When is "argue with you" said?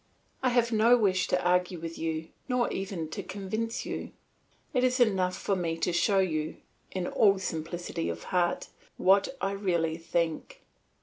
1.45-2.29